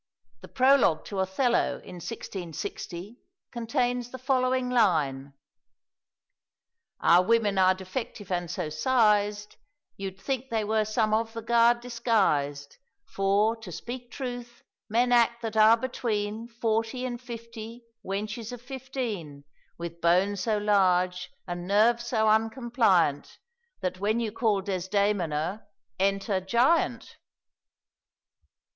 The 0.41 0.47
prologue 0.47 1.05
to 1.05 1.19
"Othello" 1.19 1.73
in 1.75 1.97
1660 1.97 3.19
contains 3.51 4.09
the 4.09 4.17
following 4.17 4.67
line: 4.71 5.33
"Our 6.99 7.21
women 7.21 7.59
are 7.59 7.75
defective 7.75 8.31
and 8.31 8.49
so 8.49 8.69
sized, 8.69 9.57
You'd 9.97 10.19
think 10.19 10.49
they 10.49 10.63
were 10.63 10.85
some 10.85 11.13
of 11.13 11.33
the 11.33 11.43
guard 11.43 11.81
disguised; 11.81 12.77
For, 13.13 13.55
to 13.57 13.71
speak 13.71 14.09
truth, 14.09 14.63
men 14.89 15.11
act 15.11 15.43
that 15.43 15.55
are 15.55 15.77
between 15.77 16.47
Forty 16.47 17.05
and 17.05 17.21
fifty, 17.21 17.83
wenches 18.03 18.51
of 18.51 18.59
fifteen, 18.59 19.43
With 19.77 20.01
bone 20.01 20.35
so 20.35 20.57
large, 20.57 21.29
and 21.45 21.67
nerve 21.67 22.01
so 22.01 22.27
uncompliant, 22.27 23.37
That, 23.81 23.99
when 23.99 24.19
you 24.19 24.31
call 24.31 24.61
Desdemona, 24.61 25.67
enter 25.99 26.39
giant." 26.41 27.17